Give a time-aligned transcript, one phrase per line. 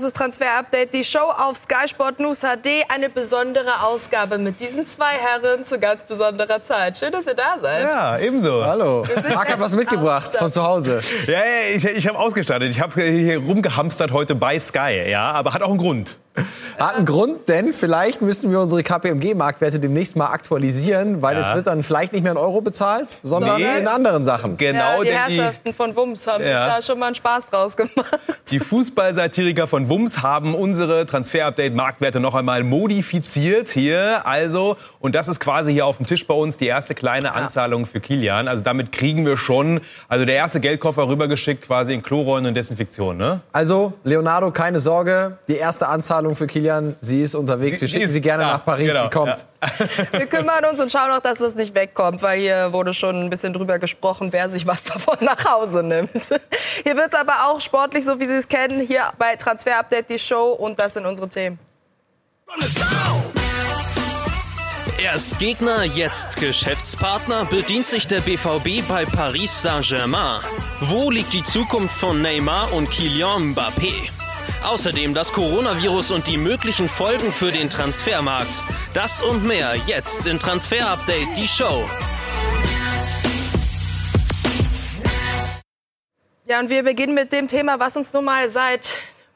[0.00, 2.86] Das ist Transfer Update, die Show auf Sky Sport News HD.
[2.88, 6.96] Eine besondere Ausgabe mit diesen zwei Herren zu ganz besonderer Zeit.
[6.96, 7.82] Schön, dass ihr da seid.
[7.82, 8.64] Ja, ebenso.
[8.64, 9.04] Hallo.
[9.34, 11.02] Marc hat was mitgebracht von zu Hause.
[11.26, 12.70] Ja, ja ich, ich habe ausgestattet.
[12.70, 16.16] Ich habe hier rumgehamstert heute bei Sky, ja, aber hat auch einen Grund.
[16.78, 21.40] Hat einen Grund, denn vielleicht müssen wir unsere KPMG-Marktwerte demnächst mal aktualisieren, weil ja.
[21.40, 23.78] es wird dann vielleicht nicht mehr in Euro bezahlt, sondern nee.
[23.78, 24.56] in anderen Sachen.
[24.56, 26.48] Genau, ja, die Herrschaften die, von Wums haben ja.
[26.48, 28.18] sich da schon mal einen Spaß draus gemacht.
[28.50, 34.26] Die Fußballsatiriker von Wums haben unsere Transfer-Update-Marktwerte noch einmal modifiziert hier.
[34.26, 37.86] Also, und das ist quasi hier auf dem Tisch bei uns die erste kleine Anzahlung
[37.86, 38.48] für Kilian.
[38.48, 43.16] Also damit kriegen wir schon, also der erste Geldkoffer rübergeschickt quasi in Chlorräumen und Desinfektion.
[43.16, 43.40] Ne?
[43.52, 46.96] Also, Leonardo, keine Sorge, die erste Anzahlung Einladung für Kilian.
[47.00, 47.80] Sie ist unterwegs.
[47.80, 48.88] Wir schicken sie, sie gerne ja, nach Paris.
[48.88, 49.46] Genau, sie kommt.
[49.62, 49.68] Ja.
[50.18, 53.30] Wir kümmern uns und schauen auch, dass das nicht wegkommt, weil hier wurde schon ein
[53.30, 56.10] bisschen drüber gesprochen, wer sich was davon nach Hause nimmt.
[56.82, 60.08] Hier wird es aber auch sportlich, so wie Sie es kennen, hier bei Transfer Update
[60.08, 61.58] die Show und das sind unsere Themen.
[64.98, 70.40] Erst Gegner, jetzt Geschäftspartner bedient sich der BVB bei Paris Saint-Germain.
[70.80, 74.19] Wo liegt die Zukunft von Neymar und Kylian Mbappé?
[74.64, 78.62] Außerdem das Coronavirus und die möglichen Folgen für den Transfermarkt.
[78.92, 81.88] Das und mehr jetzt in Transfer Update, die Show.
[86.46, 88.90] Ja, und wir beginnen mit dem Thema, was uns nun mal seit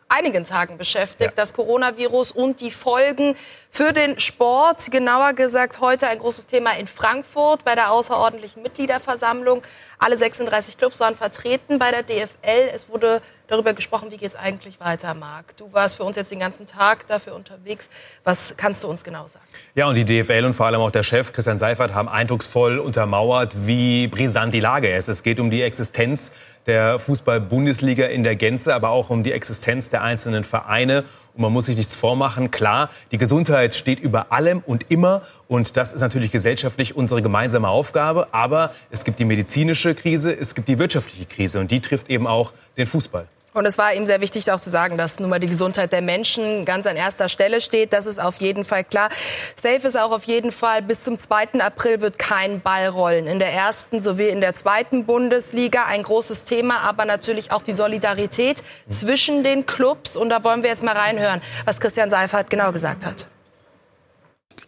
[0.08, 1.34] einigen Tagen beschäftigt, ja.
[1.34, 3.36] das Coronavirus und die Folgen
[3.70, 4.90] für den Sport.
[4.90, 9.62] Genauer gesagt heute ein großes Thema in Frankfurt bei der außerordentlichen Mitgliederversammlung.
[9.98, 12.70] Alle 36 Clubs waren vertreten bei der DFL.
[12.72, 15.56] Es wurde darüber gesprochen, wie geht es eigentlich weiter, Marc.
[15.56, 17.88] Du warst für uns jetzt den ganzen Tag dafür unterwegs.
[18.24, 19.44] Was kannst du uns genau sagen?
[19.74, 23.66] Ja, und die DFL und vor allem auch der Chef Christian Seifert haben eindrucksvoll untermauert,
[23.66, 25.08] wie brisant die Lage ist.
[25.08, 26.32] Es geht um die Existenz
[26.66, 31.04] der Fußball-Bundesliga in der Gänze, aber auch um die Existenz der einzelnen Vereine.
[31.34, 32.50] Und man muss sich nichts vormachen.
[32.50, 35.22] Klar, die Gesundheit steht über allem und immer.
[35.48, 38.28] Und das ist natürlich gesellschaftlich unsere gemeinsame Aufgabe.
[38.32, 41.60] Aber es gibt die medizinische Krise, es gibt die wirtschaftliche Krise.
[41.60, 43.26] Und die trifft eben auch den Fußball.
[43.54, 46.02] Und es war ihm sehr wichtig auch zu sagen, dass nun mal die Gesundheit der
[46.02, 47.92] Menschen ganz an erster Stelle steht.
[47.92, 49.10] Das ist auf jeden Fall klar.
[49.54, 51.60] Safe ist auch auf jeden Fall, bis zum 2.
[51.60, 53.28] April wird kein Ball rollen.
[53.28, 57.74] In der ersten sowie in der zweiten Bundesliga ein großes Thema, aber natürlich auch die
[57.74, 60.16] Solidarität zwischen den Clubs.
[60.16, 63.28] Und da wollen wir jetzt mal reinhören, was Christian Seifert genau gesagt hat.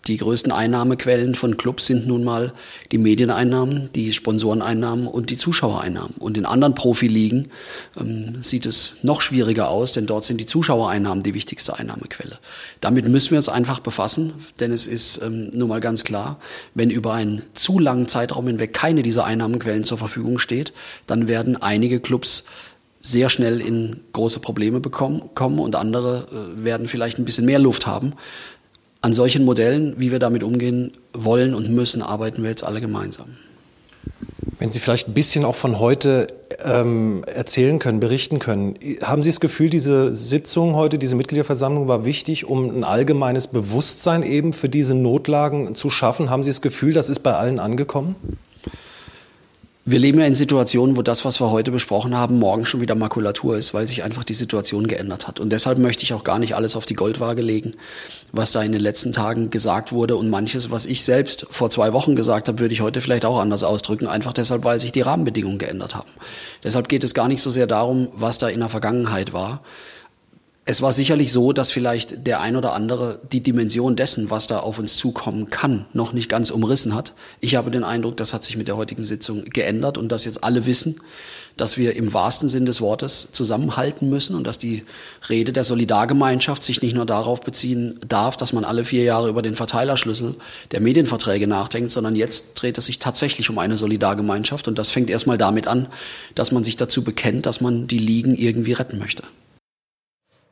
[0.06, 2.52] Die größten Einnahmequellen von Clubs sind nun mal
[2.92, 6.14] die Medieneinnahmen, die Sponsoreneinnahmen und die Zuschauereinnahmen.
[6.18, 7.48] Und in anderen Profiligen
[7.98, 12.38] ähm, sieht es noch schwieriger aus, denn dort sind die Zuschauereinnahmen die wichtigste Einnahmequelle.
[12.80, 16.38] Damit müssen wir uns einfach befassen, denn es ist ähm, nun mal ganz klar,
[16.74, 20.72] wenn über einen zu langen Zeitraum hinweg keine dieser Einnahmenquellen zur Verfügung steht,
[21.06, 22.44] dann werden einige Clubs
[23.06, 27.60] sehr schnell in große Probleme bekommen, kommen und andere äh, werden vielleicht ein bisschen mehr
[27.60, 28.14] Luft haben.
[29.00, 33.36] An solchen Modellen, wie wir damit umgehen wollen und müssen, arbeiten wir jetzt alle gemeinsam.
[34.58, 36.26] Wenn Sie vielleicht ein bisschen auch von heute
[36.64, 38.74] ähm, erzählen können, berichten können.
[39.02, 44.22] Haben Sie das Gefühl, diese Sitzung heute, diese Mitgliederversammlung war wichtig, um ein allgemeines Bewusstsein
[44.22, 46.30] eben für diese Notlagen zu schaffen?
[46.30, 48.16] Haben Sie das Gefühl, das ist bei allen angekommen?
[49.88, 52.96] Wir leben ja in Situationen, wo das, was wir heute besprochen haben, morgen schon wieder
[52.96, 55.38] Makulatur ist, weil sich einfach die Situation geändert hat.
[55.38, 57.74] Und deshalb möchte ich auch gar nicht alles auf die Goldwaage legen,
[58.36, 60.16] was da in den letzten Tagen gesagt wurde.
[60.16, 63.38] Und manches, was ich selbst vor zwei Wochen gesagt habe, würde ich heute vielleicht auch
[63.38, 66.10] anders ausdrücken, einfach deshalb, weil sich die Rahmenbedingungen geändert haben.
[66.64, 69.62] Deshalb geht es gar nicht so sehr darum, was da in der Vergangenheit war,
[70.68, 74.58] es war sicherlich so, dass vielleicht der ein oder andere die Dimension dessen, was da
[74.58, 77.12] auf uns zukommen kann, noch nicht ganz umrissen hat.
[77.40, 80.42] Ich habe den Eindruck, das hat sich mit der heutigen Sitzung geändert und dass jetzt
[80.42, 81.00] alle wissen,
[81.56, 84.84] dass wir im wahrsten Sinn des Wortes zusammenhalten müssen und dass die
[85.28, 89.42] Rede der Solidargemeinschaft sich nicht nur darauf beziehen darf, dass man alle vier Jahre über
[89.42, 90.34] den Verteilerschlüssel
[90.72, 95.08] der Medienverträge nachdenkt, sondern jetzt dreht es sich tatsächlich um eine Solidargemeinschaft und das fängt
[95.08, 95.88] erstmal damit an,
[96.34, 99.22] dass man sich dazu bekennt, dass man die Ligen irgendwie retten möchte.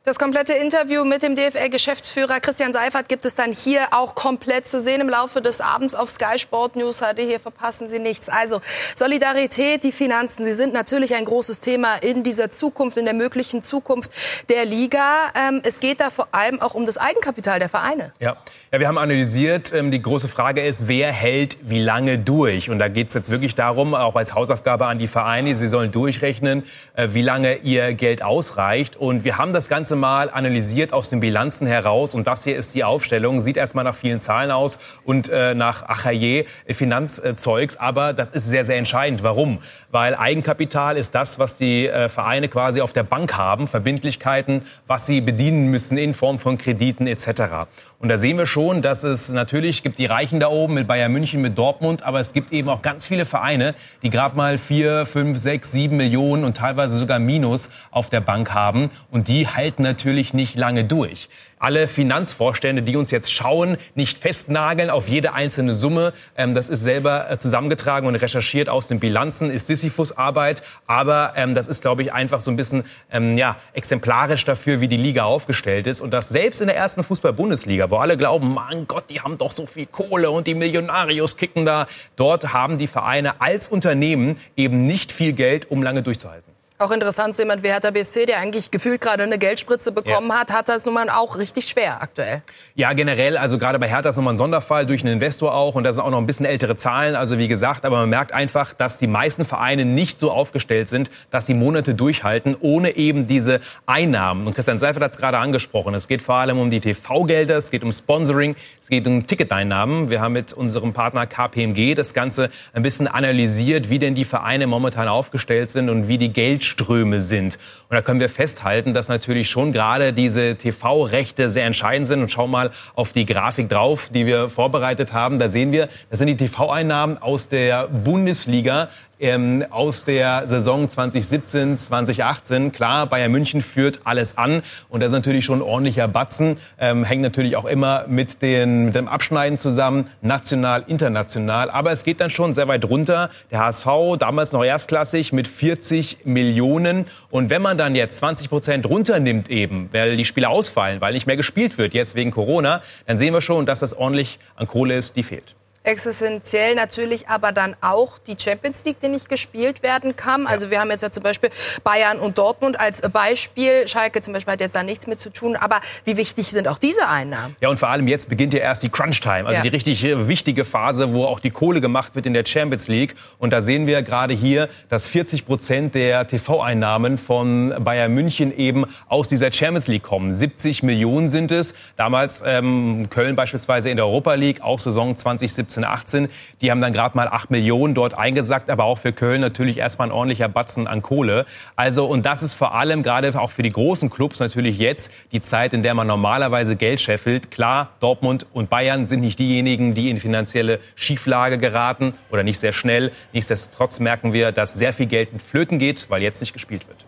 [0.06, 4.78] Das komplette Interview mit dem DFL-Geschäftsführer Christian Seifert gibt es dann hier auch komplett zu
[4.78, 7.20] sehen im Laufe des Abends auf Sky Sport News HD.
[7.20, 8.28] Hier verpassen Sie nichts.
[8.28, 8.60] Also
[8.94, 13.62] Solidarität, die Finanzen, sie sind natürlich ein großes Thema in dieser Zukunft, in der möglichen
[13.62, 14.10] Zukunft
[14.50, 15.32] der Liga.
[15.48, 18.12] Ähm, es geht da vor allem auch um das Eigenkapital der Vereine.
[18.20, 18.36] Ja,
[18.72, 19.72] ja wir haben analysiert.
[19.72, 22.68] Ähm, die große Frage ist, wer hält wie lange durch?
[22.68, 25.92] Und da geht es jetzt wirklich darum, auch als Hausaufgabe an die Vereine, sie sollen
[25.92, 26.64] durchrechnen,
[26.94, 28.96] äh, wie lange ihr Geld ausreicht.
[28.96, 32.14] Und wir haben das Ganze Ganze mal analysiert aus den Bilanzen heraus.
[32.14, 33.40] Und das hier ist die Aufstellung.
[33.40, 37.76] Sieht erstmal nach vielen Zahlen aus und äh, nach Achaye Finanzzeugs.
[37.76, 39.22] Aber das ist sehr, sehr entscheidend.
[39.22, 39.58] Warum?
[39.90, 43.68] Weil Eigenkapital ist das, was die äh, Vereine quasi auf der Bank haben.
[43.68, 47.68] Verbindlichkeiten, was sie bedienen müssen in Form von Krediten etc.
[48.04, 51.10] Und da sehen wir schon, dass es natürlich gibt die Reichen da oben mit Bayern
[51.10, 55.06] München, mit Dortmund, aber es gibt eben auch ganz viele Vereine, die gerade mal vier,
[55.06, 58.90] fünf, sechs, sieben Millionen und teilweise sogar Minus auf der Bank haben.
[59.10, 61.30] Und die halten natürlich nicht lange durch
[61.64, 66.12] alle Finanzvorstände, die uns jetzt schauen, nicht festnageln auf jede einzelne Summe.
[66.36, 70.62] Ähm, das ist selber äh, zusammengetragen und recherchiert aus den Bilanzen, ist Sisyphus-Arbeit.
[70.86, 74.88] Aber ähm, das ist, glaube ich, einfach so ein bisschen ähm, ja, exemplarisch dafür, wie
[74.88, 76.02] die Liga aufgestellt ist.
[76.02, 79.50] Und das selbst in der ersten Fußball-Bundesliga, wo alle glauben, mein Gott, die haben doch
[79.50, 81.86] so viel Kohle und die Millionarios kicken da.
[82.16, 86.53] Dort haben die Vereine als Unternehmen eben nicht viel Geld, um lange durchzuhalten.
[86.76, 90.40] Auch interessant, jemand wie Hertha BSC, der eigentlich gefühlt gerade eine Geldspritze bekommen ja.
[90.40, 92.42] hat, hat das nun mal auch richtig schwer aktuell.
[92.74, 95.84] Ja, generell, also gerade bei Hertha ist nochmal ein Sonderfall durch einen Investor auch und
[95.84, 98.72] das sind auch noch ein bisschen ältere Zahlen, also wie gesagt, aber man merkt einfach,
[98.72, 103.60] dass die meisten Vereine nicht so aufgestellt sind, dass sie Monate durchhalten, ohne eben diese
[103.86, 104.44] Einnahmen.
[104.44, 107.70] Und Christian Seifert hat es gerade angesprochen, es geht vor allem um die TV-Gelder, es
[107.70, 110.10] geht um Sponsoring, es geht um Ticketeinnahmen.
[110.10, 114.66] Wir haben mit unserem Partner KPMG das Ganze ein bisschen analysiert, wie denn die Vereine
[114.66, 117.58] momentan aufgestellt sind und wie die Geld Geldströme sind.
[117.88, 122.22] Und da können wir festhalten, dass natürlich schon gerade diese TV-Rechte sehr entscheidend sind.
[122.22, 125.38] Und schau mal auf die Grafik drauf, die wir vorbereitet haben.
[125.38, 128.88] Da sehen wir, das sind die TV-Einnahmen aus der Bundesliga
[129.20, 132.72] ähm, aus der Saison 2017, 2018.
[132.72, 136.56] Klar, Bayern München führt alles an und das ist natürlich schon ein ordentlicher Batzen.
[136.78, 141.70] Ähm, hängt natürlich auch immer mit, den, mit dem Abschneiden zusammen, national, international.
[141.70, 143.30] Aber es geht dann schon sehr weit runter.
[143.50, 143.86] Der HSV,
[144.18, 147.06] damals noch erstklassig, mit 40 Millionen.
[147.30, 151.26] Und wenn man dann jetzt 20 Prozent runternimmt eben, weil die Spiele ausfallen, weil nicht
[151.26, 154.96] mehr gespielt wird, jetzt wegen Corona, dann sehen wir schon, dass das ordentlich an Kohle
[154.96, 155.54] ist, die fehlt.
[155.84, 160.46] Existenziell natürlich aber dann auch die Champions League, die nicht gespielt werden kann.
[160.46, 161.50] Also wir haben jetzt ja zum Beispiel
[161.84, 163.86] Bayern und Dortmund als Beispiel.
[163.86, 165.56] Schalke zum Beispiel hat jetzt da nichts mit zu tun.
[165.56, 167.54] Aber wie wichtig sind auch diese Einnahmen?
[167.60, 169.46] Ja, und vor allem jetzt beginnt ja erst die Crunch-Time.
[169.46, 169.60] Also ja.
[169.60, 173.14] die richtig wichtige Phase, wo auch die Kohle gemacht wird in der Champions League.
[173.38, 178.86] Und da sehen wir gerade hier, dass 40 Prozent der TV-Einnahmen von Bayern München eben
[179.10, 180.34] aus dieser Champions League kommen.
[180.34, 181.74] 70 Millionen sind es.
[181.96, 186.28] Damals ähm, Köln beispielsweise in der Europa League, auch Saison 2017 17, 18.
[186.60, 190.08] Die haben dann gerade mal 8 Millionen dort eingesackt, aber auch für Köln natürlich erstmal
[190.08, 191.46] ein ordentlicher Batzen an Kohle.
[191.76, 195.40] Also, und das ist vor allem gerade auch für die großen Clubs natürlich jetzt die
[195.40, 197.50] Zeit, in der man normalerweise Geld scheffelt.
[197.50, 202.72] Klar, Dortmund und Bayern sind nicht diejenigen, die in finanzielle Schieflage geraten oder nicht sehr
[202.72, 203.12] schnell.
[203.32, 207.04] Nichtsdestotrotz merken wir, dass sehr viel Geld mit Flöten geht, weil jetzt nicht gespielt wird.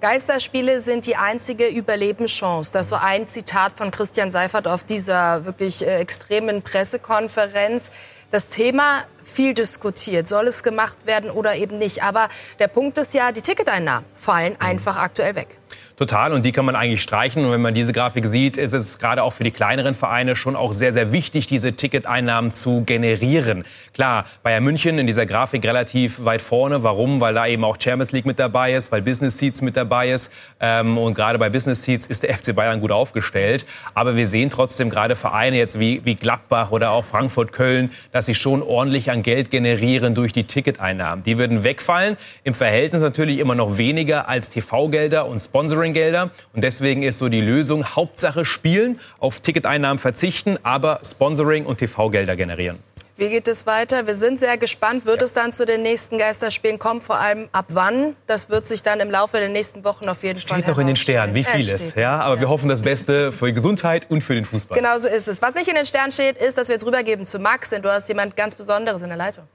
[0.00, 2.72] Geisterspiele sind die einzige Überlebenschance.
[2.72, 7.90] Das ist so ein Zitat von Christian Seifert auf dieser wirklich äh, extremen Pressekonferenz.
[8.30, 10.28] Das Thema viel diskutiert.
[10.28, 12.04] Soll es gemacht werden oder eben nicht?
[12.04, 12.28] Aber
[12.60, 15.58] der Punkt ist ja, die Ticketeinnahmen fallen einfach aktuell weg.
[15.98, 17.44] Total, und die kann man eigentlich streichen.
[17.44, 20.54] Und wenn man diese Grafik sieht, ist es gerade auch für die kleineren Vereine schon
[20.54, 23.64] auch sehr, sehr wichtig, diese Ticketeinnahmen zu generieren.
[23.94, 26.84] Klar, Bayern München in dieser Grafik relativ weit vorne.
[26.84, 27.20] Warum?
[27.20, 30.32] Weil da eben auch Champions League mit dabei ist, weil Business Seats mit dabei ist.
[30.60, 33.66] Ähm, und gerade bei Business Seats ist der FC Bayern gut aufgestellt.
[33.94, 38.26] Aber wir sehen trotzdem gerade Vereine jetzt wie, wie Gladbach oder auch Frankfurt, Köln, dass
[38.26, 41.24] sie schon ordentlich an Geld generieren durch die Ticketeinnahmen.
[41.24, 42.16] Die würden wegfallen.
[42.44, 46.30] Im Verhältnis natürlich immer noch weniger als TV-Gelder und Sponsoring Sponsoringgelder.
[46.52, 52.36] Und deswegen ist so die Lösung, Hauptsache spielen, auf Ticketeinnahmen verzichten, aber Sponsoring und TV-Gelder
[52.36, 52.78] generieren.
[53.16, 54.06] Wie geht es weiter?
[54.06, 55.04] Wir sind sehr gespannt.
[55.04, 55.24] Wird ja.
[55.24, 57.00] es dann zu den nächsten Geisterspielen kommen?
[57.00, 58.14] Vor allem ab wann?
[58.28, 60.78] Das wird sich dann im Laufe der nächsten Wochen auf jeden steht Fall Steht noch
[60.78, 61.96] in den Sternen, wie vieles.
[61.96, 64.78] Ja, aber wir hoffen das Beste für die Gesundheit und für den Fußball.
[64.78, 65.42] Genau so ist es.
[65.42, 67.90] Was nicht in den Sternen steht, ist, dass wir jetzt rübergeben zu Max, denn du
[67.90, 69.48] hast jemand ganz Besonderes in der Leitung.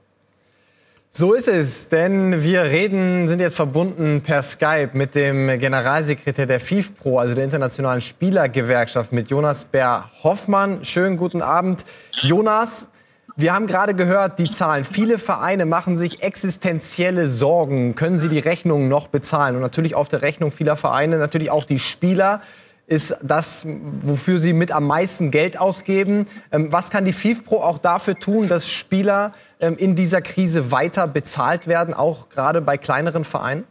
[1.16, 6.58] So ist es, denn wir reden, sind jetzt verbunden per Skype mit dem Generalsekretär der
[6.58, 10.82] FIFPro, also der Internationalen Spielergewerkschaft, mit Jonas Bär-Hoffmann.
[10.82, 11.84] Schönen guten Abend.
[12.22, 12.88] Jonas,
[13.36, 14.82] wir haben gerade gehört, die Zahlen.
[14.82, 17.94] Viele Vereine machen sich existenzielle Sorgen.
[17.94, 19.54] Können sie die Rechnung noch bezahlen?
[19.54, 22.40] Und natürlich auf der Rechnung vieler Vereine natürlich auch die Spieler
[22.86, 23.66] ist das,
[24.00, 26.26] wofür sie mit am meisten Geld ausgeben.
[26.52, 31.06] Ähm, was kann die FIFPro auch dafür tun, dass Spieler ähm, in dieser Krise weiter
[31.06, 33.64] bezahlt werden, auch gerade bei kleineren Vereinen?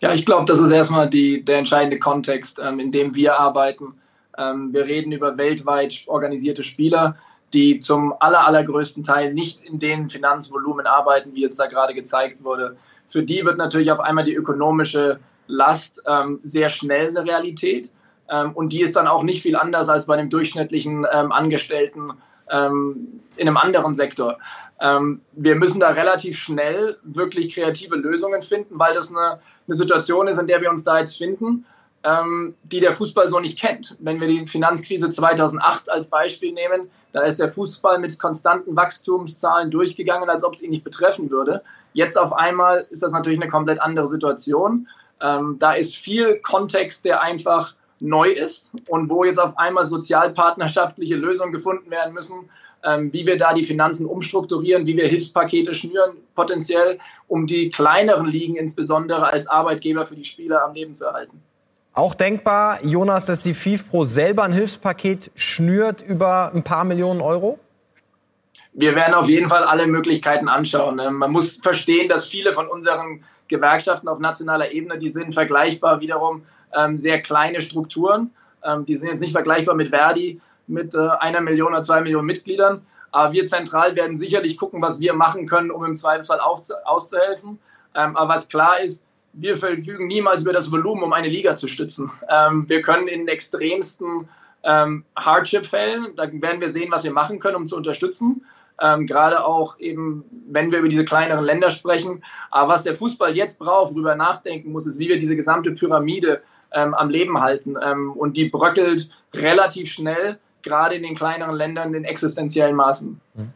[0.00, 3.94] Ja, ich glaube, das ist erstmal die, der entscheidende Kontext, ähm, in dem wir arbeiten.
[4.34, 7.16] wir reden über weltweit organisierte Spieler,
[7.52, 12.42] die zum aller, allergrößten Teil nicht in den Finanzvolumen arbeiten, wie jetzt da gerade gezeigt
[12.42, 12.76] wurde.
[13.08, 17.92] Für die wird natürlich auf einmal die ökonomische Last ähm, sehr schnell eine Realität.
[18.30, 22.12] Ähm, und die ist dann auch nicht viel anders als bei einem durchschnittlichen ähm, Angestellten
[22.50, 24.38] ähm, in einem anderen Sektor.
[24.80, 30.26] Ähm, wir müssen da relativ schnell wirklich kreative Lösungen finden, weil das eine, eine Situation
[30.28, 31.64] ist, in der wir uns da jetzt finden,
[32.04, 33.96] ähm, die der Fußball so nicht kennt.
[34.00, 39.70] Wenn wir die Finanzkrise 2008 als Beispiel nehmen, da ist der Fußball mit konstanten Wachstumszahlen
[39.70, 41.62] durchgegangen, als ob es ihn nicht betreffen würde.
[41.92, 44.88] Jetzt auf einmal ist das natürlich eine komplett andere Situation.
[45.22, 51.14] Ähm, da ist viel Kontext, der einfach neu ist und wo jetzt auf einmal sozialpartnerschaftliche
[51.14, 52.50] Lösungen gefunden werden müssen,
[52.84, 56.98] ähm, wie wir da die Finanzen umstrukturieren, wie wir Hilfspakete schnüren, potenziell,
[57.28, 61.40] um die kleineren Ligen insbesondere als Arbeitgeber für die Spieler am Leben zu erhalten.
[61.94, 67.58] Auch denkbar, Jonas, dass die FIFPro selber ein Hilfspaket schnürt über ein paar Millionen Euro?
[68.72, 70.98] Wir werden auf jeden Fall alle Möglichkeiten anschauen.
[70.98, 73.22] Ähm, man muss verstehen, dass viele von unseren
[73.52, 76.42] Gewerkschaften auf nationaler Ebene, die sind vergleichbar wiederum
[76.76, 78.30] ähm, sehr kleine Strukturen.
[78.64, 82.26] Ähm, die sind jetzt nicht vergleichbar mit Verdi, mit äh, einer Million oder zwei Millionen
[82.26, 82.82] Mitgliedern.
[83.10, 87.58] Aber wir zentral werden sicherlich gucken, was wir machen können, um im Zweifelsfall auszuhelfen.
[87.94, 89.04] Ähm, aber was klar ist,
[89.34, 92.10] wir verfügen niemals über das Volumen, um eine Liga zu stützen.
[92.28, 94.28] Ähm, wir können in extremsten
[94.64, 98.44] ähm, Hardship-Fällen, da werden wir sehen, was wir machen können, um zu unterstützen.
[98.80, 102.24] Ähm, gerade auch eben, wenn wir über diese kleineren Länder sprechen.
[102.50, 105.72] Aber was der Fußball jetzt braucht, worüber er nachdenken muss, ist, wie wir diese gesamte
[105.72, 107.76] Pyramide ähm, am Leben halten.
[107.82, 113.20] Ähm, und die bröckelt relativ schnell, gerade in den kleineren Ländern, in existenziellen Maßen.
[113.34, 113.52] Mhm.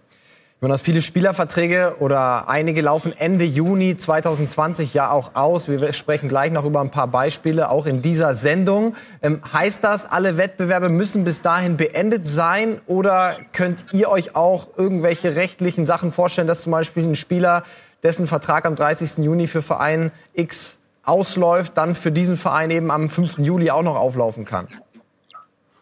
[0.63, 5.69] Jonas, viele Spielerverträge oder einige laufen Ende Juni 2020 ja auch aus.
[5.69, 8.97] Wir sprechen gleich noch über ein paar Beispiele, auch in dieser Sendung.
[9.21, 12.81] Ähm, heißt das, alle Wettbewerbe müssen bis dahin beendet sein?
[12.87, 17.63] Oder könnt ihr euch auch irgendwelche rechtlichen Sachen vorstellen, dass zum Beispiel ein Spieler,
[18.03, 19.23] dessen Vertrag am 30.
[19.27, 23.41] Juni für Verein X ausläuft, dann für diesen Verein eben am 5.
[23.41, 24.69] Juli auch noch auflaufen kann?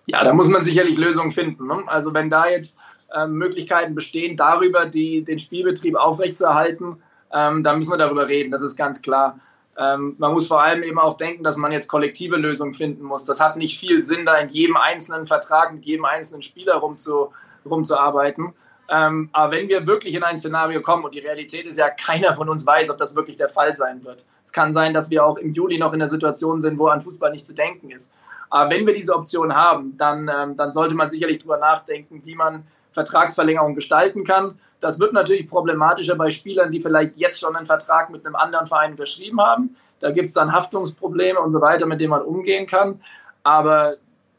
[0.07, 1.69] Ja, da muss man sicherlich Lösungen finden.
[1.69, 1.85] Ne?
[1.87, 2.77] Also wenn da jetzt
[3.15, 8.63] ähm, Möglichkeiten bestehen, darüber die, den Spielbetrieb aufrechtzuerhalten, ähm, dann müssen wir darüber reden, das
[8.63, 9.39] ist ganz klar.
[9.77, 13.25] Ähm, man muss vor allem eben auch denken, dass man jetzt kollektive Lösungen finden muss.
[13.25, 17.33] Das hat nicht viel Sinn, da in jedem einzelnen Vertrag mit jedem einzelnen Spieler rumzu,
[17.65, 18.53] rumzuarbeiten.
[18.89, 22.35] Ähm, aber wenn wir wirklich in ein Szenario kommen, und die Realität ist ja, keiner
[22.35, 24.25] von uns weiß, ob das wirklich der Fall sein wird.
[24.45, 27.01] Es kann sein, dass wir auch im Juli noch in der Situation sind, wo an
[27.01, 28.13] Fußball nicht zu denken ist.
[28.51, 32.35] Aber wenn wir diese Option haben, dann, ähm, dann sollte man sicherlich darüber nachdenken, wie
[32.35, 34.59] man Vertragsverlängerung gestalten kann.
[34.81, 38.67] Das wird natürlich problematischer bei Spielern, die vielleicht jetzt schon einen Vertrag mit einem anderen
[38.67, 39.77] Verein unterschrieben haben.
[40.01, 43.01] Da gibt es dann Haftungsprobleme und so weiter, mit denen man umgehen kann.
[43.43, 43.97] Aber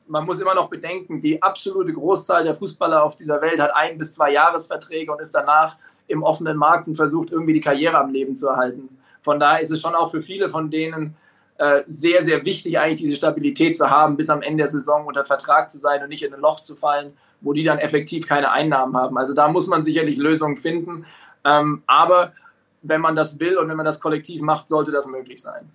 [0.07, 3.97] man muss immer noch bedenken, die absolute Großzahl der Fußballer auf dieser Welt hat ein
[3.97, 8.12] bis zwei Jahresverträge und ist danach im offenen Markt und versucht irgendwie die Karriere am
[8.12, 8.89] Leben zu erhalten.
[9.21, 11.15] Von daher ist es schon auch für viele von denen
[11.57, 15.24] äh, sehr, sehr wichtig, eigentlich diese Stabilität zu haben, bis am Ende der Saison unter
[15.24, 18.51] Vertrag zu sein und nicht in ein Loch zu fallen, wo die dann effektiv keine
[18.51, 19.17] Einnahmen haben.
[19.17, 21.05] Also da muss man sicherlich Lösungen finden.
[21.45, 22.33] Ähm, aber
[22.81, 25.69] wenn man das will und wenn man das kollektiv macht, sollte das möglich sein.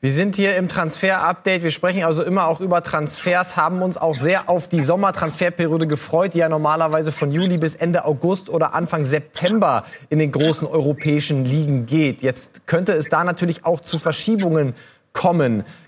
[0.00, 1.62] Wir sind hier im Transfer-Update.
[1.62, 6.34] Wir sprechen also immer auch über Transfers, haben uns auch sehr auf die Sommertransferperiode gefreut,
[6.34, 11.46] die ja normalerweise von Juli bis Ende August oder Anfang September in den großen europäischen
[11.46, 12.20] Ligen geht.
[12.20, 14.93] Jetzt könnte es da natürlich auch zu Verschiebungen kommen.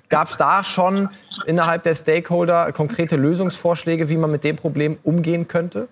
[0.08, 1.10] Gab es da schon
[1.46, 5.88] innerhalb der Stakeholder konkrete Lösungsvorschläge, wie man mit dem Problem umgehen könnte?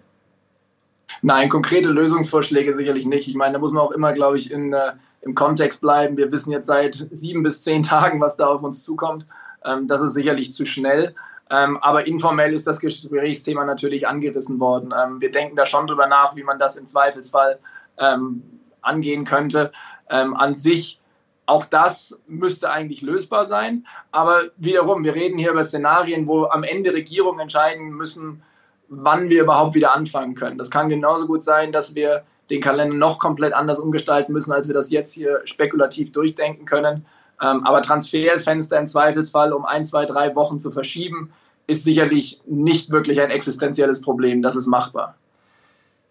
[1.22, 3.28] Nein, konkrete Lösungsvorschläge sicherlich nicht.
[3.28, 6.16] Ich meine, da muss man auch immer, glaube ich, in, äh, im Kontext bleiben.
[6.16, 9.26] Wir wissen jetzt seit sieben bis zehn Tagen, was da auf uns zukommt.
[9.64, 11.14] Ähm, das ist sicherlich zu schnell.
[11.50, 14.94] Ähm, aber informell ist das Gesprächsthema natürlich angerissen worden.
[14.98, 17.58] Ähm, wir denken da schon drüber nach, wie man das im Zweifelsfall
[17.98, 18.42] ähm,
[18.80, 19.72] angehen könnte.
[20.08, 21.00] Ähm, an sich
[21.46, 23.86] auch das müsste eigentlich lösbar sein.
[24.12, 28.42] Aber wiederum, wir reden hier über Szenarien, wo am Ende Regierungen entscheiden müssen,
[28.88, 30.58] wann wir überhaupt wieder anfangen können.
[30.58, 34.68] Das kann genauso gut sein, dass wir den Kalender noch komplett anders umgestalten müssen, als
[34.68, 37.06] wir das jetzt hier spekulativ durchdenken können.
[37.40, 41.32] Ähm, aber Transferfenster im Zweifelsfall um ein, zwei, drei Wochen zu verschieben,
[41.66, 44.42] ist sicherlich nicht wirklich ein existenzielles Problem.
[44.42, 45.16] Das ist machbar.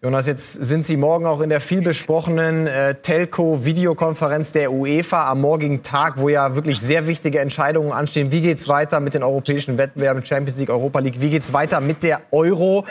[0.04, 5.82] Jonas, jetzt sind Sie morgen auch in der vielbesprochenen äh, Telco-Videokonferenz der UEFA am morgigen
[5.82, 8.30] Tag, wo ja wirklich sehr wichtige Entscheidungen anstehen.
[8.30, 11.22] Wie geht es weiter mit den europäischen Wettbewerben, Champions League, Europa League?
[11.22, 12.84] Wie geht es weiter mit der Euro?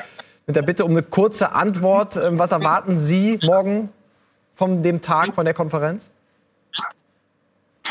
[0.48, 2.18] Mit der Bitte um eine kurze Antwort.
[2.18, 3.90] Ähm, was erwarten Sie morgen
[4.52, 6.12] von dem Tag, von der Konferenz?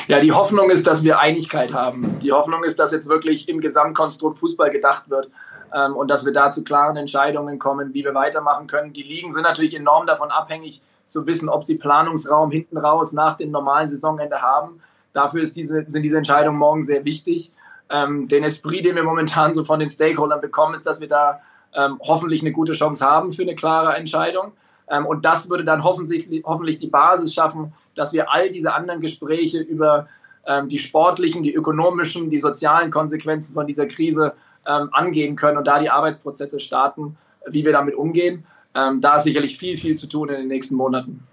[0.08, 2.18] Ja, die Hoffnung ist, dass wir Einigkeit haben.
[2.24, 5.28] Die Hoffnung ist, dass jetzt wirklich im Gesamtkonstrukt Fußball gedacht wird
[5.74, 8.92] ähm, und dass wir da zu klaren Entscheidungen kommen, wie wir weitermachen können.
[8.92, 13.36] Die Ligen sind natürlich enorm davon abhängig, zu wissen, ob sie Planungsraum hinten raus nach
[13.36, 14.80] dem normalen Saisonende haben.
[15.12, 17.52] Dafür diese, sind diese Entscheidungen morgen sehr wichtig.
[17.90, 21.40] Ähm, den Esprit, den wir momentan so von den Stakeholdern bekommen, ist, dass wir da
[21.74, 24.52] ähm, hoffentlich eine gute Chance haben für eine klare Entscheidung.
[24.88, 29.00] Ähm, und das würde dann hoffentlich, hoffentlich die Basis schaffen, dass wir all diese anderen
[29.00, 30.08] Gespräche über
[30.46, 34.34] ähm, die sportlichen, die ökonomischen, die sozialen Konsequenzen von dieser Krise
[34.66, 37.16] ähm, angehen können und da die Arbeitsprozesse starten,
[37.48, 38.44] wie wir damit umgehen.
[38.74, 41.26] Ähm, da ist sicherlich viel, viel zu tun in den nächsten Monaten.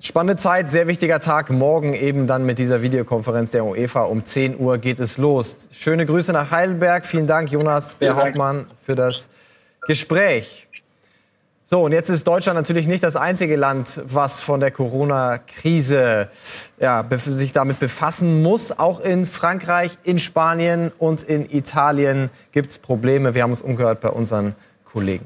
[0.00, 1.50] Spannende Zeit, sehr wichtiger Tag.
[1.50, 4.02] Morgen eben dann mit dieser Videokonferenz der UEFA.
[4.02, 5.68] Um 10 Uhr geht es los.
[5.70, 7.06] Schöne Grüße nach Heidelberg.
[7.06, 9.28] Vielen Dank, Jonas Bär-Hoffmann, für das
[9.86, 10.68] Gespräch.
[11.72, 16.28] So, und jetzt ist Deutschland natürlich nicht das einzige Land, was von der Corona-Krise
[16.78, 18.78] ja, sich damit befassen muss.
[18.78, 23.34] Auch in Frankreich, in Spanien und in Italien gibt es Probleme.
[23.34, 25.24] Wir haben uns umgehört bei unseren Kollegen.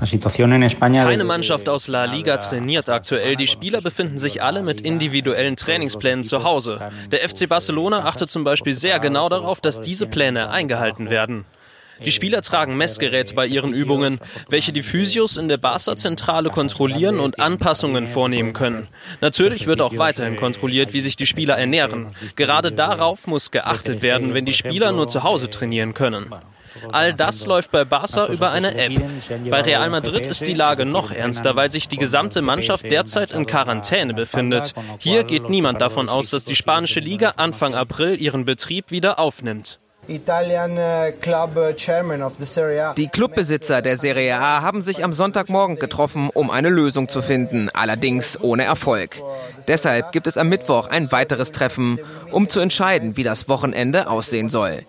[0.00, 3.36] Keine Mannschaft aus La Liga trainiert aktuell.
[3.36, 6.90] Die Spieler befinden sich alle mit individuellen Trainingsplänen zu Hause.
[7.10, 11.44] Der FC Barcelona achtet zum Beispiel sehr genau darauf, dass diese Pläne eingehalten werden.
[12.04, 17.40] Die Spieler tragen Messgeräte bei ihren Übungen, welche die Physios in der Barca-Zentrale kontrollieren und
[17.40, 18.88] Anpassungen vornehmen können.
[19.20, 22.06] Natürlich wird auch weiterhin kontrolliert, wie sich die Spieler ernähren.
[22.36, 26.32] Gerade darauf muss geachtet werden, wenn die Spieler nur zu Hause trainieren können.
[26.92, 29.02] All das läuft bei Barca über eine App.
[29.50, 33.46] Bei Real Madrid ist die Lage noch ernster, weil sich die gesamte Mannschaft derzeit in
[33.46, 34.74] Quarantäne befindet.
[34.98, 39.80] Hier geht niemand davon aus, dass die spanische Liga Anfang April ihren Betrieb wieder aufnimmt.
[40.10, 40.18] Uh,
[42.96, 47.70] die Clubbesitzer der Serie A haben sich am Sonntagmorgen getroffen, um eine Lösung zu finden,
[47.72, 49.22] allerdings ohne Erfolg.
[49.68, 52.00] Deshalb gibt es am Mittwoch ein weiteres Treffen,
[52.32, 54.80] um zu entscheiden, wie das Wochenende aussehen soll.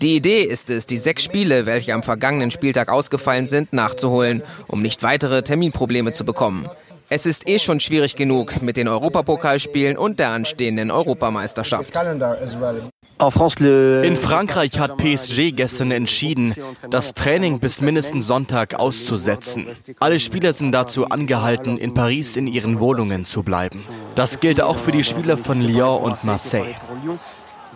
[0.00, 4.80] Die Idee ist es, die sechs Spiele, welche am vergangenen Spieltag ausgefallen sind, nachzuholen, um
[4.80, 6.70] nicht weitere Terminprobleme zu bekommen.
[7.10, 11.94] Es ist eh schon schwierig genug mit den Europapokalspielen und der anstehenden Europameisterschaft.
[13.20, 16.54] In Frankreich hat PSG gestern entschieden,
[16.88, 19.66] das Training bis mindestens Sonntag auszusetzen.
[19.98, 23.82] Alle Spieler sind dazu angehalten, in Paris in ihren Wohnungen zu bleiben.
[24.14, 26.76] Das gilt auch für die Spieler von Lyon und Marseille.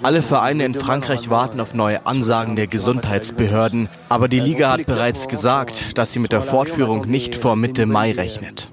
[0.00, 5.28] Alle Vereine in Frankreich warten auf neue Ansagen der Gesundheitsbehörden, aber die Liga hat bereits
[5.28, 8.70] gesagt, dass sie mit der Fortführung nicht vor Mitte Mai rechnet.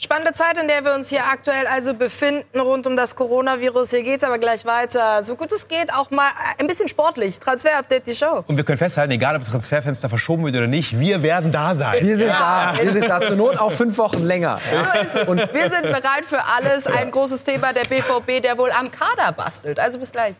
[0.00, 3.90] Spannende Zeit, in der wir uns hier aktuell also befinden rund um das Coronavirus.
[3.90, 5.24] Hier geht es aber gleich weiter.
[5.24, 7.40] So gut es geht, auch mal ein bisschen sportlich.
[7.40, 8.44] Transfer-Update, die Show.
[8.46, 11.74] Und wir können festhalten, egal ob das Transferfenster verschoben wird oder nicht, wir werden da
[11.74, 12.06] sein.
[12.06, 12.74] Wir sind ja.
[12.76, 12.80] da.
[12.80, 13.20] Wir sind da.
[13.20, 14.60] Zur Not auch fünf Wochen länger.
[14.72, 15.22] Ja.
[15.26, 16.86] Und wir sind bereit für alles.
[16.86, 19.80] Ein großes Thema der BVB, der wohl am Kader bastelt.
[19.80, 20.36] Also bis gleich.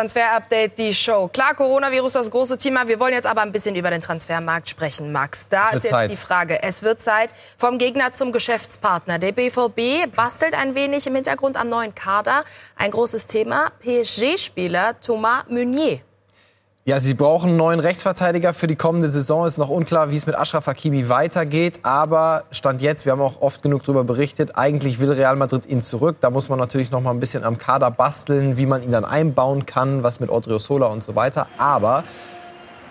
[0.00, 1.28] Transfer-Update, die Show.
[1.28, 2.88] Klar, Coronavirus das große Thema.
[2.88, 5.46] Wir wollen jetzt aber ein bisschen über den Transfermarkt sprechen, Max.
[5.50, 6.10] Da ist jetzt Zeit.
[6.10, 6.62] die Frage.
[6.62, 9.18] Es wird Zeit vom Gegner zum Geschäftspartner.
[9.18, 12.44] Der BVB bastelt ein wenig im Hintergrund am neuen Kader.
[12.76, 13.72] Ein großes Thema.
[13.82, 16.00] PSG-Spieler Thomas Meunier
[16.90, 19.46] ja, sie brauchen einen neuen Rechtsverteidiger für die kommende Saison.
[19.46, 21.78] Ist noch unklar, wie es mit Ashraf Hakimi weitergeht.
[21.84, 25.80] Aber Stand jetzt, wir haben auch oft genug darüber berichtet, eigentlich will Real Madrid ihn
[25.80, 26.16] zurück.
[26.20, 29.04] Da muss man natürlich noch mal ein bisschen am Kader basteln, wie man ihn dann
[29.04, 31.46] einbauen kann, was mit Odriozola und so weiter.
[31.58, 32.02] Aber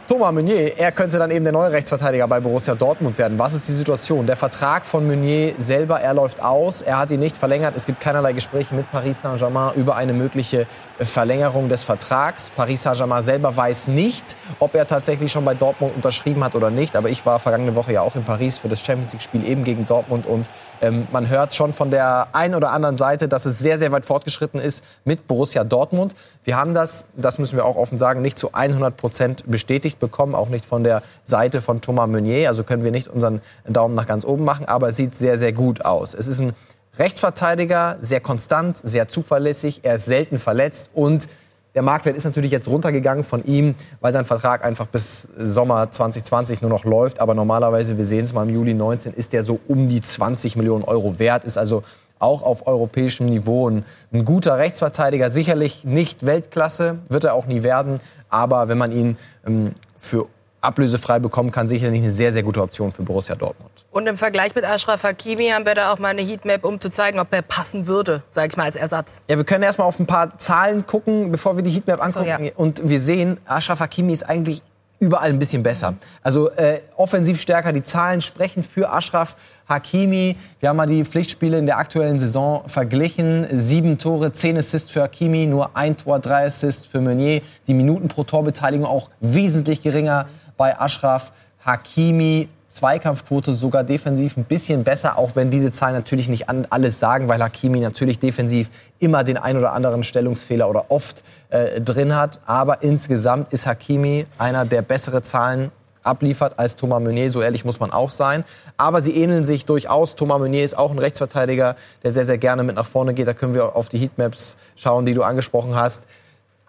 [0.10, 3.38] Thomas Meunier, er könnte dann eben der neue Rechtsverteidiger bei Borussia Dortmund werden.
[3.38, 4.26] Was ist die Situation?
[4.26, 6.82] Der Vertrag von Meunier selber, er läuft aus.
[6.82, 7.76] Er hat ihn nicht verlängert.
[7.76, 10.66] Es gibt keinerlei Gespräche mit Paris Saint-Germain über eine mögliche
[10.98, 12.50] Verlängerung des Vertrags.
[12.50, 16.96] Paris Saint-Germain selber weiß nicht, ob er tatsächlich schon bei Dortmund unterschrieben hat oder nicht.
[16.96, 19.86] Aber ich war vergangene Woche ja auch in Paris für das Champions League-Spiel eben gegen
[19.86, 20.26] Dortmund.
[20.26, 20.50] Und
[20.82, 24.08] ähm, man hört schon von der einen oder anderen Seite, dass es sehr, sehr weit
[24.08, 26.16] fortgeschritten ist mit Borussia Dortmund.
[26.46, 30.36] Wir haben das, das müssen wir auch offen sagen, nicht zu 100 Prozent bestätigt bekommen,
[30.36, 32.48] auch nicht von der Seite von Thomas Meunier.
[32.50, 35.54] Also können wir nicht unseren Daumen nach ganz oben machen, aber es sieht sehr, sehr
[35.54, 36.14] gut aus.
[36.14, 36.54] Es ist ein
[36.98, 41.28] Rechtsverteidiger, sehr konstant, sehr zuverlässig, er ist selten verletzt und
[41.76, 46.62] der Marktwert ist natürlich jetzt runtergegangen von ihm, weil sein Vertrag einfach bis Sommer 2020
[46.62, 47.22] nur noch läuft.
[47.22, 50.56] Aber normalerweise, wir sehen es mal im Juli 19, ist der so um die 20
[50.56, 51.84] Millionen Euro wert, ist also
[52.20, 55.30] auch auf europäischem Niveau ein, ein guter Rechtsverteidiger.
[55.30, 58.00] Sicherlich nicht Weltklasse, wird er auch nie werden.
[58.30, 60.28] Aber wenn man ihn ähm, für
[60.62, 63.72] ablösefrei bekommen kann, sicherlich eine sehr, sehr gute Option für Borussia Dortmund.
[63.92, 66.92] Und im Vergleich mit Ashraf Hakimi haben wir da auch mal eine Heatmap, um zu
[66.92, 69.22] zeigen, ob er passen würde, sage ich mal, als Ersatz.
[69.30, 72.26] Ja, wir können erstmal auf ein paar Zahlen gucken, bevor wir die Heatmap angucken.
[72.38, 72.52] So, ja.
[72.56, 74.62] Und wir sehen, Ashraf Hakimi ist eigentlich
[75.00, 75.96] überall ein bisschen besser.
[76.22, 79.36] Also äh, offensiv stärker, die Zahlen sprechen für Ashraf
[79.68, 80.36] Hakimi.
[80.60, 83.48] Wir haben mal die Pflichtspiele in der aktuellen Saison verglichen.
[83.52, 87.42] Sieben Tore, zehn Assists für Hakimi, nur ein Tor, drei Assists für Meunier.
[87.68, 91.32] Die Minuten pro Torbeteiligung auch wesentlich geringer bei Ashraf
[91.64, 92.50] Hakimi.
[92.70, 97.42] Zweikampfquote sogar defensiv ein bisschen besser, auch wenn diese Zahlen natürlich nicht alles sagen, weil
[97.42, 102.40] Hakimi natürlich defensiv immer den ein oder anderen Stellungsfehler oder oft äh, drin hat.
[102.46, 105.72] Aber insgesamt ist Hakimi einer, der bessere Zahlen
[106.04, 108.44] abliefert als Thomas Meunier, so ehrlich muss man auch sein.
[108.78, 110.16] Aber sie ähneln sich durchaus.
[110.16, 113.28] Thomas Meunier ist auch ein Rechtsverteidiger, der sehr, sehr gerne mit nach vorne geht.
[113.28, 116.04] Da können wir auf die Heatmaps schauen, die du angesprochen hast.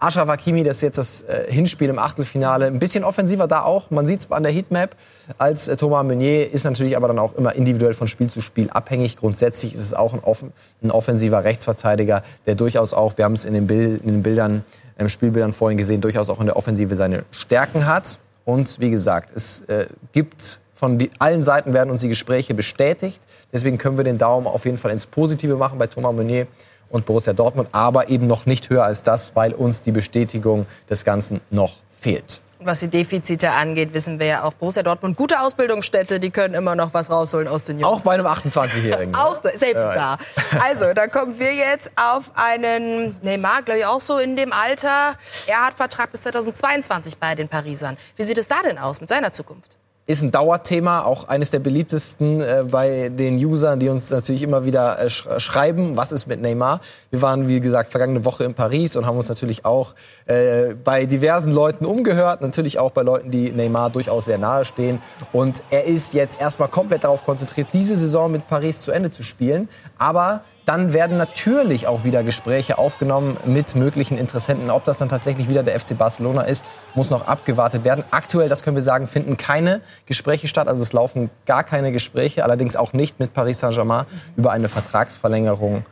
[0.00, 2.66] Ashraf Hakimi, das ist jetzt das äh, Hinspiel im Achtelfinale.
[2.66, 3.90] Ein bisschen offensiver da auch.
[3.90, 4.96] Man sieht es an der Heatmap
[5.36, 6.50] als äh, Thomas Meunier.
[6.50, 9.18] Ist natürlich aber dann auch immer individuell von Spiel zu Spiel abhängig.
[9.18, 13.44] Grundsätzlich ist es auch ein, offen, ein offensiver Rechtsverteidiger, der durchaus auch, wir haben es
[13.44, 14.64] in den, Bild, in den Bildern,
[14.96, 18.18] im Spielbildern vorhin gesehen, durchaus auch in der Offensive seine Stärken hat.
[18.46, 23.20] Und wie gesagt, es äh, gibt von die, allen Seiten werden uns die Gespräche bestätigt.
[23.52, 26.46] Deswegen können wir den Daumen auf jeden Fall ins Positive machen bei Thomas Meunier
[26.90, 31.04] und Borussia Dortmund, aber eben noch nicht höher als das, weil uns die Bestätigung des
[31.04, 32.42] Ganzen noch fehlt.
[32.62, 36.74] Was die Defizite angeht, wissen wir ja auch, Borussia Dortmund, gute Ausbildungsstätte, die können immer
[36.74, 37.90] noch was rausholen aus den Jungs.
[37.90, 39.14] Auch bei einem 28-Jährigen.
[39.14, 40.18] auch selbst da.
[40.62, 45.14] Also, da kommen wir jetzt auf einen Neymar, glaube ich, auch so in dem Alter.
[45.46, 47.96] Er hat Vertrag bis 2022 bei den Parisern.
[48.16, 49.78] Wie sieht es da denn aus mit seiner Zukunft?
[50.06, 54.64] Ist ein Dauerthema, auch eines der beliebtesten äh, bei den Usern, die uns natürlich immer
[54.64, 56.80] wieder äh, sch schreiben, was ist mit Neymar.
[57.10, 59.94] Wir waren, wie gesagt, vergangene Woche in Paris und haben uns natürlich auch
[60.26, 65.00] äh, bei diversen Leuten umgehört, natürlich auch bei Leuten, die Neymar durchaus sehr nahe stehen.
[65.32, 69.22] Und er ist jetzt erstmal komplett darauf konzentriert, diese Saison mit Paris zu Ende zu
[69.22, 69.68] spielen.
[69.98, 74.70] Aber dann werden natürlich auch wieder Gespräche aufgenommen mit möglichen Interessenten.
[74.70, 78.04] Ob das dann tatsächlich wieder der FC Barcelona ist, muss noch abgewartet werden.
[78.12, 80.68] Aktuell, das können wir sagen, finden keine Gespräche statt.
[80.68, 84.06] Also es laufen gar keine Gespräche, allerdings auch nicht mit Paris Saint-Germain
[84.36, 85.82] über eine Vertragsverlängerung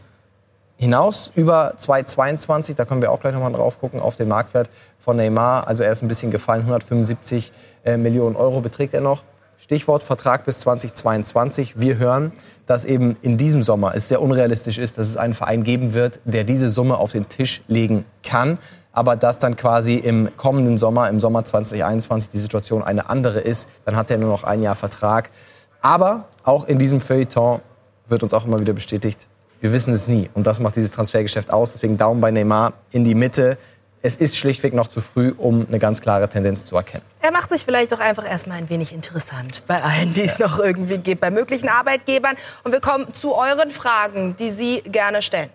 [0.77, 5.17] hinaus über 2022, da können wir auch gleich nochmal drauf gucken, auf den Marktwert von
[5.17, 5.67] Neymar.
[5.67, 7.51] Also er ist ein bisschen gefallen, 175
[7.85, 9.25] äh, Millionen Euro beträgt er noch.
[9.59, 11.81] Stichwort Vertrag bis 2022.
[11.81, 12.31] Wir hören,
[12.69, 16.21] dass eben in diesem Sommer es sehr unrealistisch ist, dass es einen Verein geben wird,
[16.25, 18.59] der diese Summe auf den Tisch legen kann.
[18.93, 23.69] Aber dass dann quasi im kommenden Sommer, im Sommer 2021, die Situation eine andere ist,
[23.87, 25.31] dann hat er nur noch ein Jahr Vertrag.
[25.81, 27.61] Aber auch in diesem Feuilleton
[28.07, 29.29] wird uns auch immer wieder bestätigt,
[29.61, 30.29] wir wissen es nie.
[30.35, 31.73] Und das macht dieses Transfergeschäft aus.
[31.73, 33.57] Deswegen Daumen bei Neymar in die Mitte
[34.03, 37.05] es ist schlichtweg noch zu früh, um eine ganz klare Tendenz zu erkennen.
[37.21, 40.59] Er macht sich vielleicht auch einfach erstmal ein wenig interessant bei allen, die es noch
[40.59, 42.37] irgendwie gibt, bei möglichen Arbeitgebern.
[42.65, 45.51] Und wir kommen zu euren Fragen, die Sie gerne stellen.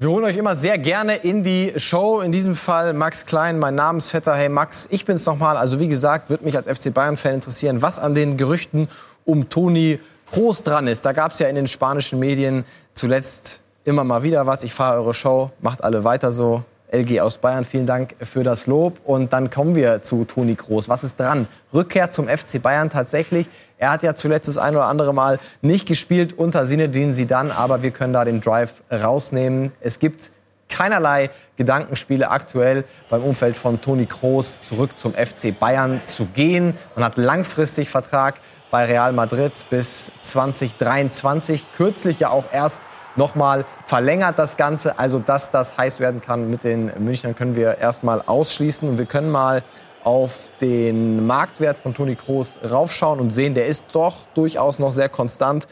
[0.00, 2.20] Wir holen euch immer sehr gerne in die Show.
[2.20, 4.32] In diesem Fall Max Klein, mein Namensvetter.
[4.32, 5.56] Hey Max, ich bin's nochmal.
[5.56, 8.86] Also wie gesagt, wird mich als FC Bayern-Fan interessieren, was an den Gerüchten
[9.24, 9.98] um Toni
[10.30, 11.04] Kroos dran ist.
[11.04, 14.62] Da gab's ja in den spanischen Medien zuletzt immer mal wieder was.
[14.62, 16.62] Ich fahre eure Show, macht alle weiter so.
[16.90, 18.98] LG aus Bayern, vielen Dank für das Lob.
[19.04, 20.88] Und dann kommen wir zu Toni Kroos.
[20.88, 21.46] Was ist dran?
[21.72, 23.48] Rückkehr zum FC Bayern tatsächlich.
[23.76, 27.82] Er hat ja zuletzt das ein oder andere Mal nicht gespielt unter Sinedin Sidan, aber
[27.82, 29.72] wir können da den Drive rausnehmen.
[29.80, 30.30] Es gibt
[30.68, 36.74] keinerlei Gedankenspiele aktuell beim Umfeld von Toni Kroos zurück zum FC Bayern zu gehen.
[36.94, 41.66] Man hat langfristig Vertrag bei Real Madrid bis 2023.
[41.76, 42.80] Kürzlich ja auch erst
[43.18, 44.98] nochmal verlängert das Ganze.
[44.98, 48.88] Also, dass das heiß werden kann mit den Münchnern, können wir erstmal ausschließen.
[48.88, 49.62] Und wir können mal
[50.04, 55.10] auf den Marktwert von Toni Kroos raufschauen und sehen, der ist doch durchaus noch sehr
[55.10, 55.66] konstant.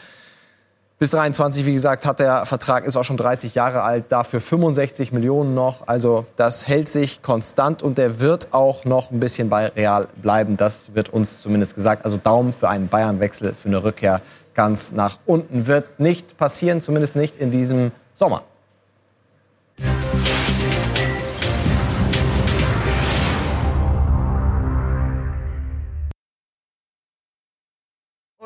[0.99, 5.11] Bis 23, wie gesagt, hat der Vertrag, ist auch schon 30 Jahre alt, dafür 65
[5.11, 5.87] Millionen noch.
[5.87, 10.57] Also das hält sich konstant und der wird auch noch ein bisschen bei Real bleiben.
[10.57, 12.03] Das wird uns zumindest gesagt.
[12.03, 14.21] Also Daumen für einen Bayern-Wechsel, für eine Rückkehr
[14.55, 18.41] ganz nach unten wird nicht passieren, zumindest nicht in diesem Sommer.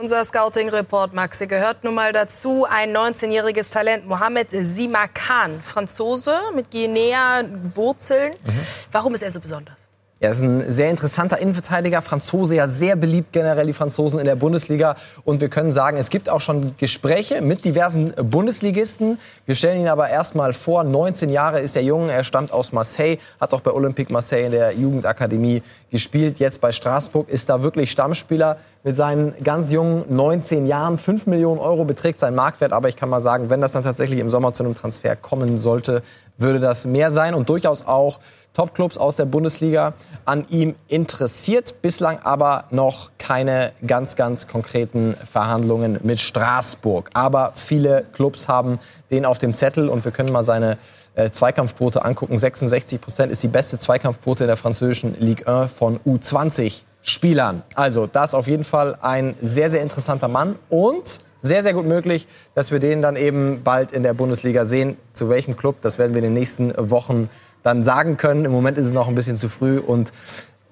[0.02, 2.66] Unser Scouting-Report, Maxi, gehört nun mal dazu.
[2.68, 8.32] Ein 19-jähriges Talent, Mohamed Simakan, Franzose mit Guinea-Wurzeln.
[8.32, 8.60] Mhm.
[8.92, 9.90] Warum ist er so besonders?
[10.20, 14.36] Er ist ein sehr interessanter Innenverteidiger, Franzose, ja sehr beliebt generell die Franzosen in der
[14.36, 14.96] Bundesliga.
[15.24, 19.20] Und wir können sagen, es gibt auch schon Gespräche mit diversen Bundesligisten.
[19.46, 20.84] Wir stellen ihn aber erstmal vor.
[20.84, 24.52] 19 Jahre ist er jung, er stammt aus Marseille, hat auch bei Olympique Marseille in
[24.52, 25.62] der Jugendakademie
[25.92, 26.40] gespielt.
[26.40, 30.98] Jetzt bei Straßburg ist da wirklich Stammspieler mit seinen ganz jungen 19 Jahren.
[30.98, 32.74] 5 Millionen Euro beträgt sein Marktwert.
[32.74, 35.58] Aber ich kann mal sagen, wenn das dann tatsächlich im Sommer zu einem Transfer kommen
[35.58, 36.02] sollte,
[36.38, 38.20] würde das mehr sein und durchaus auch
[38.54, 39.94] Topclubs aus der Bundesliga
[40.26, 41.82] an ihm interessiert.
[41.82, 47.12] Bislang aber noch keine ganz, ganz konkreten Verhandlungen mit Straßburg.
[47.14, 50.78] Aber viele Clubs haben den auf dem Zettel und wir können mal seine
[51.16, 52.38] äh, Zweikampfquote angucken.
[52.38, 57.64] 66 Prozent ist die beste Zweikampfquote in der französischen Ligue 1 von U20 Spielern.
[57.76, 62.28] Also das auf jeden Fall ein sehr, sehr interessanter Mann und sehr, sehr gut möglich,
[62.54, 64.98] dass wir den dann eben bald in der Bundesliga sehen.
[65.12, 67.30] Zu welchem Club, das werden wir in den nächsten Wochen
[67.64, 68.46] dann sagen können.
[68.46, 70.12] Im Moment ist es noch ein bisschen zu früh und,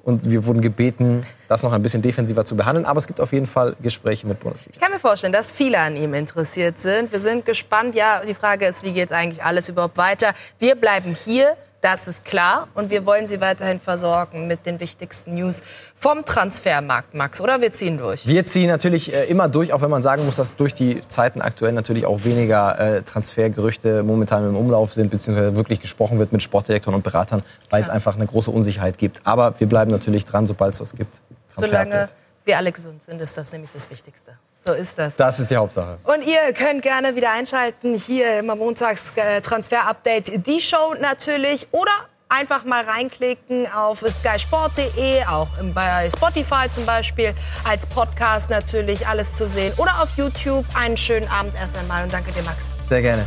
[0.03, 2.85] und wir wurden gebeten, das noch ein bisschen defensiver zu behandeln.
[2.85, 4.75] Aber es gibt auf jeden Fall Gespräche mit Bundesliga.
[4.75, 7.11] Ich kann mir vorstellen, dass viele an ihm interessiert sind.
[7.11, 7.95] Wir sind gespannt.
[7.95, 10.33] Ja, die Frage ist, wie geht eigentlich alles überhaupt weiter?
[10.59, 11.57] Wir bleiben hier.
[11.81, 12.67] Das ist klar.
[12.73, 15.63] Und wir wollen Sie weiterhin versorgen mit den wichtigsten News
[15.95, 17.39] vom Transfermarkt, Max.
[17.39, 18.27] Oder wir ziehen durch?
[18.27, 21.41] Wir ziehen natürlich äh, immer durch, auch wenn man sagen muss, dass durch die Zeiten
[21.41, 26.43] aktuell natürlich auch weniger äh, Transfergerüchte momentan im Umlauf sind, beziehungsweise wirklich gesprochen wird mit
[26.43, 27.87] Sportdirektoren und Beratern, weil ja.
[27.87, 29.21] es einfach eine große Unsicherheit gibt.
[29.23, 31.21] Aber wir bleiben natürlich dran, sobald es was gibt.
[31.55, 32.07] Solange
[32.43, 34.33] wir alle gesund sind, ist das nämlich das Wichtigste.
[34.69, 35.15] So ist das.
[35.15, 35.97] Das ist die Hauptsache.
[36.03, 37.95] Und ihr könnt gerne wieder einschalten.
[37.95, 40.45] Hier immer montags äh, Transfer-Update.
[40.45, 41.67] Die Show natürlich.
[41.71, 41.91] Oder
[42.29, 47.33] einfach mal reinklicken auf skysport.de, auch bei Spotify zum Beispiel,
[47.67, 49.73] als Podcast natürlich alles zu sehen.
[49.77, 50.65] Oder auf YouTube.
[50.75, 52.69] Einen schönen Abend erst einmal und danke dir, Max.
[52.87, 53.25] Sehr gerne.